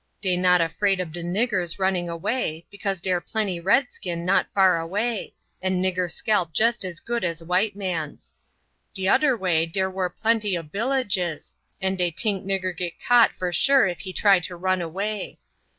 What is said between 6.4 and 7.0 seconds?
jest as